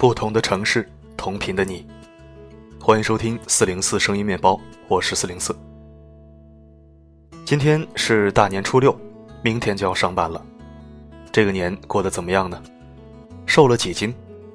[0.00, 1.86] 不同的城市，同频的你，
[2.80, 5.54] 欢迎收听四零四声音面包，我是四零四。
[7.44, 8.98] 今天是大年初六，
[9.42, 10.42] 明天就要上班了。
[11.30, 12.62] 这个年过得怎么样呢？
[13.44, 14.14] 瘦了几斤？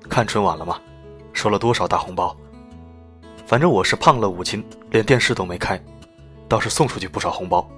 [0.09, 0.81] 看春晚了吗？
[1.31, 2.36] 收了多少大红包？
[3.46, 5.80] 反正我是胖了五斤，连电视都没开，
[6.50, 7.70] 倒是送出去不少红包。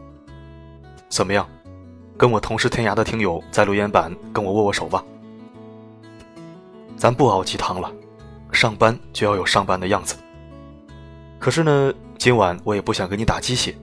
[1.09, 1.45] 怎么样？
[2.15, 5.04] 跟我同是天涯的听友在留言板跟我握握手吧。
[6.97, 7.92] 咱不熬鸡汤了，
[8.51, 10.15] 上班就要有上班的样子。
[11.38, 13.78] 可是呢，今晚我也不想给你打鸡血。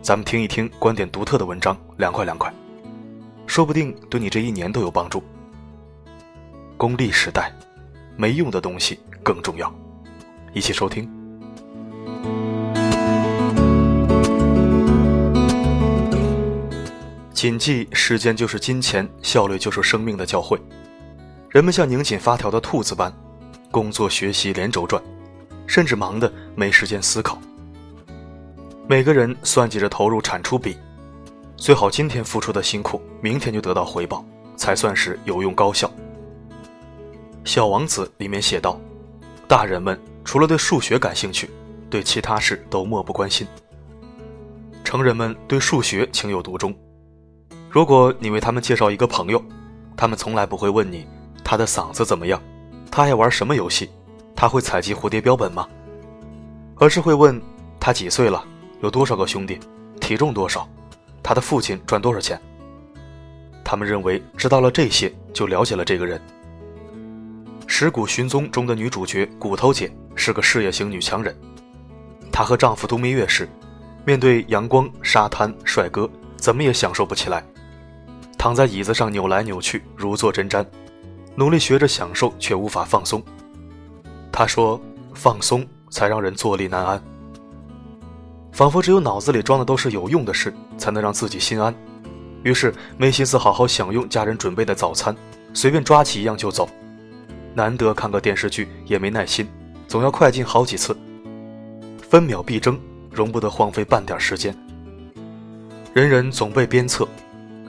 [0.00, 2.50] 咱们听一听观点独特的文章，凉快凉快，
[3.46, 5.22] 说不定对你这一年都有帮助。
[6.78, 7.52] 功利时代，
[8.16, 9.70] 没用的东西更重要。
[10.54, 11.06] 一起收听。
[17.34, 20.58] 谨记：时间就是金钱，效率就是生命的教诲。
[21.54, 23.14] 人们像拧紧发条的兔子般，
[23.70, 25.00] 工作学习连轴转，
[25.68, 27.38] 甚至忙得没时间思考。
[28.88, 30.76] 每个人算计着投入产出比，
[31.56, 34.24] 最好今天付出的辛苦，明天就得到回报，
[34.56, 35.86] 才算是有用高效。
[37.44, 38.76] 《小王子》里面写道
[39.46, 41.48] ：“大人们除了对数学感兴趣，
[41.88, 43.46] 对其他事都漠不关心。
[44.82, 46.74] 成人们对数学情有独钟。
[47.70, 49.40] 如果你为他们介绍一个朋友，
[49.96, 51.06] 他们从来不会问你
[51.44, 52.42] 他的嗓子怎么样，
[52.90, 53.90] 他爱玩什么游戏，
[54.34, 55.68] 他会采集蝴蝶标本吗？
[56.76, 57.40] 而是会问
[57.78, 58.44] 他几岁了。”
[58.82, 59.58] 有多少个兄弟，
[59.98, 60.68] 体重多少，
[61.22, 62.38] 他的父亲赚多少钱？
[63.64, 66.20] 他们认为知道了这些就了解了这个人。
[67.66, 71.34] 《石骨寻踪》中的女主角骨头姐是个事业型女强人，
[72.30, 73.48] 她和丈夫度蜜月时，
[74.04, 77.42] 面对阳光、沙滩、帅哥，怎么也享受不起来，
[78.36, 80.62] 躺在椅子上扭来扭去，如坐针毡，
[81.36, 83.22] 努力学着享受，却无法放松。
[84.30, 84.80] 他说
[85.14, 87.02] ：“放松才让人坐立难安。”
[88.52, 91.74] 仿佛只有脑子里装的都是有用的事，才能让自己心安。
[92.44, 95.16] 于是没心思好好享用家人准备的早餐，
[95.52, 96.68] 随便抓起一样就走。
[97.54, 99.48] 难得看个电视剧也没耐心，
[99.88, 100.96] 总要快进好几次。
[102.00, 102.78] 分秒必争，
[103.10, 104.56] 容不得荒废半点时间。
[105.92, 107.08] 人人总被鞭策，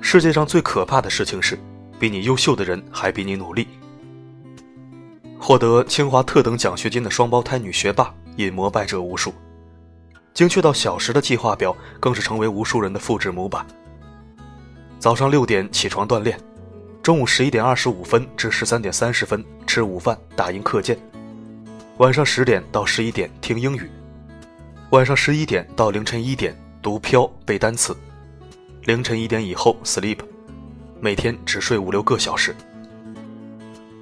[0.01, 1.57] 世界上最可怕的事情是，
[1.99, 3.67] 比你优秀的人还比你努力。
[5.39, 9.33] 获得清华特等奖学金的双胞胎女学霸，引膜拜者无数。
[10.33, 13.65] 精确到小时的计划表，更是成为无数人的复制模板。
[14.99, 16.39] 早上六点起床锻炼，
[17.03, 20.97] 中午十一点二十五分至十三点三十分吃午饭打印课件，
[21.97, 23.89] 晚上十点到十一点听英语，
[24.89, 27.95] 晚上十一点到凌晨一点读飘背单词，
[28.85, 30.17] 凌晨一点以后 sleep，
[30.99, 32.55] 每天只睡五六个小时。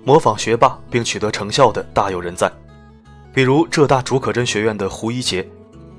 [0.04, 2.52] 模仿学霸并取得成效的大有人在，
[3.34, 5.48] 比如浙大竺可桢学院的胡一杰。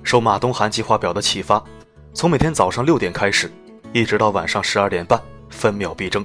[0.02, 1.64] 受马东涵计划表的启发，
[2.12, 3.50] 从每天早上六点开始，
[3.94, 5.18] 一直到晚上十二点半，
[5.48, 6.22] 分秒必争。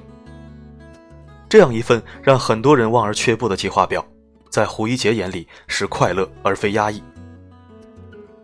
[1.48, 4.06] 这样一份让很多人望而却步的计划表，
[4.50, 7.02] 在胡一杰眼里是快乐而非压抑。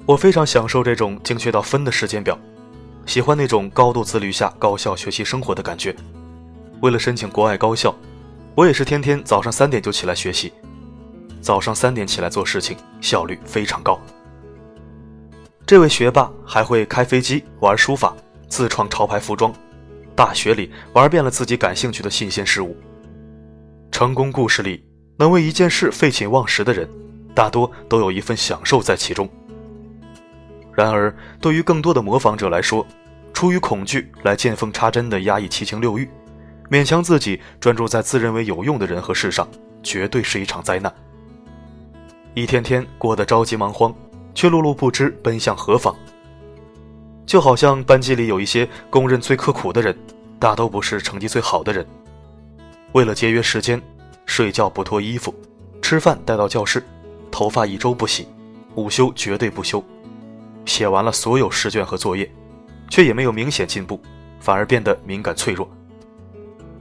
[0.06, 2.40] 我非常享受这种精确到分的时间表，
[3.06, 5.96] 喜欢那种高度自律下高效学习生活的感觉。
[6.82, 7.96] 为了申请国外高校，
[8.56, 10.52] 我也是天天早上三点就起来学习，
[11.42, 14.00] 早上三点起来做事情，效率非常高。
[15.66, 18.16] 这位学霸还会开飞机、玩书法、
[18.48, 19.54] 自创潮牌服装，
[20.16, 22.76] 大学里玩遍了自己感兴趣的新鲜事物。
[23.92, 24.84] 成功故事里，
[25.18, 26.88] 能为一件事废寝忘食的人，
[27.34, 29.28] 大多都有一份享受在其中。
[30.76, 32.86] 然而，对于更多的模仿者来说，
[33.34, 36.10] 出于恐惧来见缝插针的压抑七情六欲，
[36.70, 39.48] 勉强自己专注在自认为有用的人和事上，
[39.82, 40.94] 绝对是一场灾难。
[42.34, 43.96] 一天天过得着急忙慌。
[44.36, 45.96] 却碌碌不知奔向何方。
[47.26, 49.98] 就好像班级里有一些公认最刻苦的人，
[50.38, 51.88] 大都不是成绩最好的人。
[52.92, 53.82] 为了节约时间，
[54.26, 55.34] 睡觉不脱衣服，
[55.82, 56.84] 吃饭带到教室，
[57.32, 58.28] 头发一周不洗，
[58.76, 59.82] 午休绝对不休，
[60.66, 62.30] 写完了所有试卷和作业，
[62.90, 64.02] 却也没有明显进步，
[64.40, 65.70] 反而变得敏感脆弱。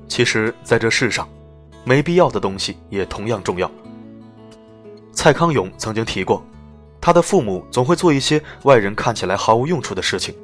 [0.08, 1.28] 其实，在这世上，
[1.84, 3.70] 没必要的东西也同样重要。
[5.12, 6.44] 蔡康永曾经提过。
[7.00, 10.34] 他的父母总会做一些外人看起来毫无用处的事情。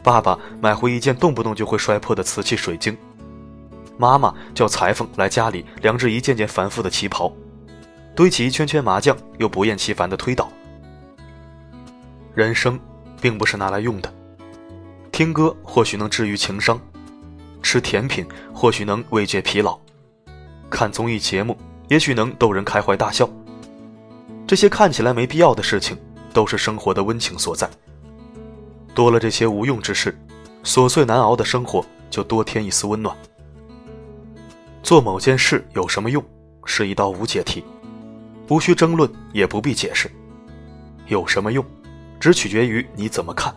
[0.00, 2.96] 爸爸买回一件动不动就会摔破的瓷器水晶，
[3.98, 7.32] 妈妈叫裁缝来家里量制一件件繁复的旗袍，
[8.14, 10.48] 堆起一圈圈麻将又不厌其烦地推倒。
[12.36, 12.78] 人生
[13.18, 14.12] 并不是拿来用的，
[15.10, 16.78] 听歌或许能治愈情伤，
[17.62, 19.80] 吃甜品或许能慰藉疲劳，
[20.68, 21.56] 看综艺节目
[21.88, 23.26] 也许能逗人开怀大笑。
[24.46, 25.96] 这些看起来没必要的事情，
[26.34, 27.70] 都是生活的温情所在。
[28.94, 30.14] 多了这些无用之事，
[30.62, 33.16] 琐碎难熬的生活就多添一丝温暖。
[34.82, 36.22] 做某件事有什么用，
[36.66, 37.64] 是一道无解题，
[38.50, 40.10] 无需争论，也不必解释。
[41.06, 41.64] 有什么用，
[42.18, 43.54] 只取决于你怎么看。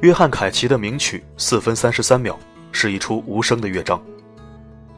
[0.00, 2.34] 约翰·凯奇的名曲《四分三十三秒》
[2.70, 4.00] 是一出无声的乐章，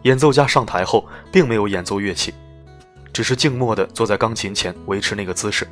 [0.02, 2.34] 演奏家上台后并没有演奏乐器。
[3.12, 5.66] 只是静默地坐在钢琴前维持那个姿势。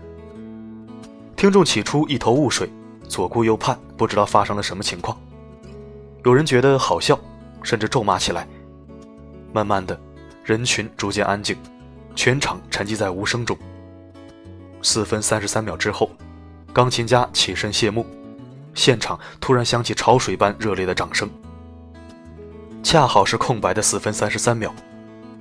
[1.37, 2.69] 听众起初一头雾水，
[3.09, 5.17] 左顾右盼，不知道发生了什么情况。
[6.25, 7.19] 有人觉得好笑，
[7.62, 8.47] 甚至咒骂起来。
[9.53, 9.99] 慢慢的，
[10.43, 11.56] 人群逐渐安静，
[12.17, 13.56] 全场沉寂在无声中。
[14.82, 16.10] 四分三十三秒之后，
[16.72, 18.06] 钢琴家起身谢幕，
[18.75, 21.28] 现场突然响起潮水般热烈的掌声。
[22.82, 24.75] 恰好是空白的四分三十三秒。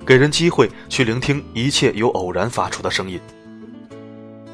[0.06, 3.20] 给人机会去聆听一切由偶然发出的声音。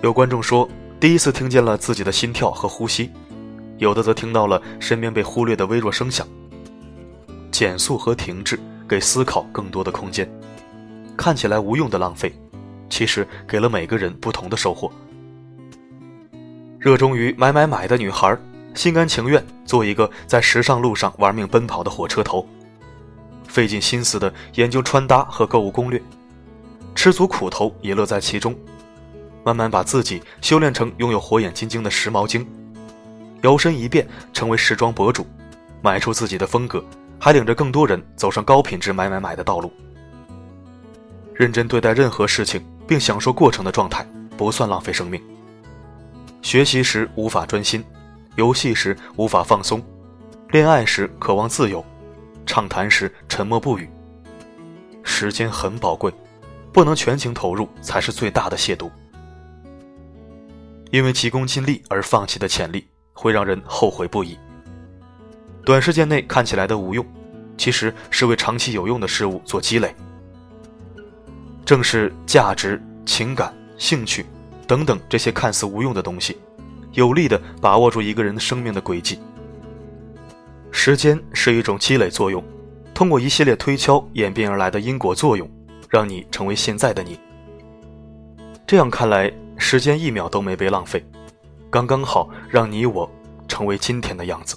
[0.02, 3.08] 有观众说，第一次听见了自己的心跳和呼吸；
[3.78, 6.26] 有的则听到了身边被忽略的微弱声响。
[7.52, 8.58] 减速和停滞，
[8.88, 10.28] 给思考更多的空间。
[11.16, 12.34] 看起来无用的浪费，
[12.88, 14.90] 其实给了每个人不同的收获。
[16.78, 18.36] 热衷于买买买的女孩，
[18.74, 22.46] 心甘情愿做一个在时尚路上玩命奔跑的火车头。
[23.46, 26.02] 费尽心思的研究穿搭和购物攻略，
[26.94, 28.54] 吃足苦头也乐在其中，
[29.44, 32.44] 慢慢把自己修炼成拥有火眼金睛的时髦精，
[33.42, 35.24] 摇身一变成为时装博主，
[35.80, 36.84] 买出自己的风格，
[37.18, 39.72] 还领着更多人走上高品质买买买的道路。
[41.32, 45.22] 认真对待任何事情并享受过程的状态，不算浪费生命。
[46.42, 47.84] 学习时无法专心，
[48.36, 49.82] 游戏时无法放松，
[50.50, 51.84] 恋爱时渴望自由。
[52.46, 53.88] 畅谈时沉默不语。
[55.02, 56.12] 时间很宝贵，
[56.72, 58.90] 不能全情投入才是最大的亵渎。
[60.90, 64.38] 因为急功近利而放弃的潜力，会让人后悔不已。
[65.64, 67.04] 短时间内看起来的无用，
[67.56, 69.94] 其实是为长期有用的事物做积累。
[71.64, 74.26] 正是价值、情感、兴趣
[74.66, 76.36] 等等这些看似无用的东西，
[76.92, 79.18] 有力的把握住一个人生命的轨迹。
[80.70, 82.42] 时间是一种积累作用，
[82.92, 85.48] 通过一系列推敲演变而来的因果作用，
[85.88, 87.18] 让你成为现在的你。
[88.66, 91.04] 这样看来，时间一秒都没被浪费，
[91.70, 93.10] 刚刚好让你我
[93.48, 94.56] 成为今天的样子。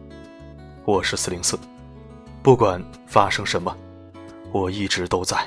[0.83, 1.57] 我是四零四，
[2.41, 3.75] 不管发生什么，
[4.51, 5.37] 我一直都在。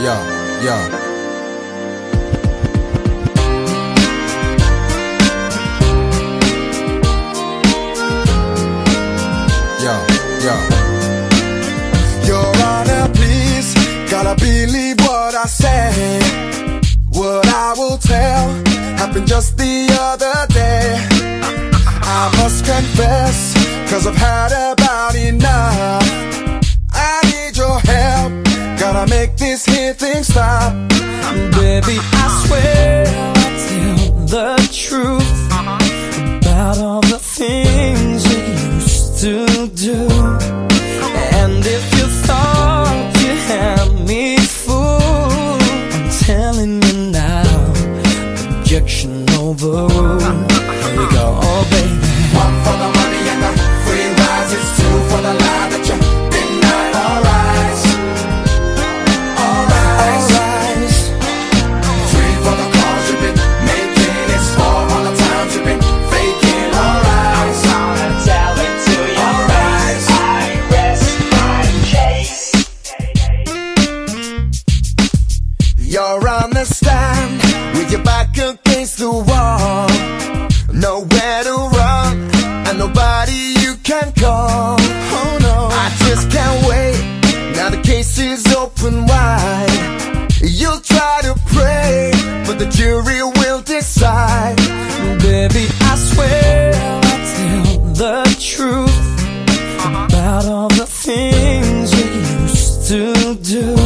[0.00, 0.16] Yeah,
[0.62, 0.99] yeah.
[19.30, 21.06] Just the other day.
[22.18, 23.54] I must confess,
[23.88, 26.02] cause I've had about enough.
[26.90, 28.32] I need your help,
[28.80, 30.72] gotta make this here thing stop.
[31.62, 32.59] Baby, I swear
[103.34, 103.79] do.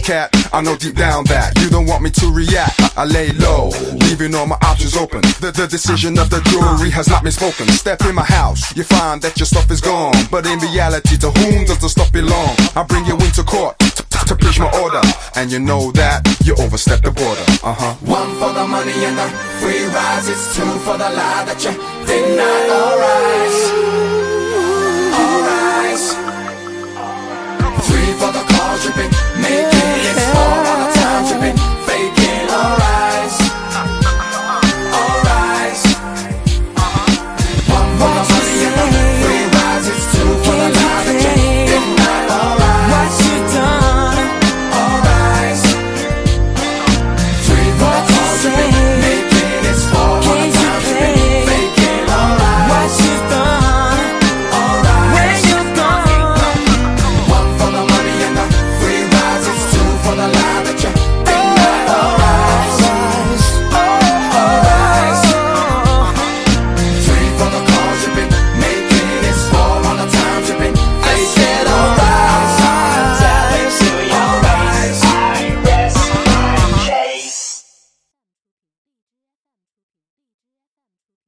[0.00, 0.30] bitch cat.
[0.52, 2.80] I know deep down that you don't want me to react.
[2.96, 3.70] I lay low,
[4.08, 5.20] leaving all my options open.
[5.40, 7.68] The, the decision of the jury has not been spoken.
[7.68, 10.14] Step in my house, you find that your stuff is gone.
[10.30, 12.54] But in reality, to whom does the stuff belong?
[12.76, 15.00] I bring you into court to preach my order.
[15.36, 17.46] And you know that you overstepped the border.
[17.62, 17.94] Uh huh.
[18.04, 19.28] One for the money and the
[19.60, 20.28] free rise.
[20.28, 21.72] It's two for the lie that you
[22.06, 22.62] did not.
[22.78, 23.60] All rise.
[25.18, 26.06] All rise.
[27.88, 29.10] Three for the cause you've been
[29.42, 29.69] made.